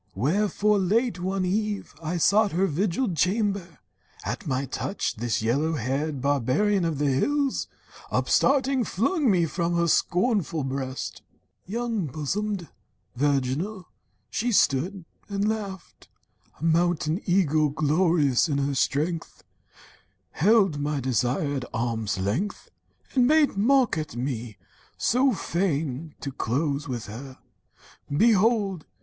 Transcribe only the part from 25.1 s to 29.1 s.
fain to close with her. Behold!